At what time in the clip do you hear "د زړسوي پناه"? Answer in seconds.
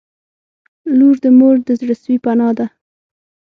1.67-2.51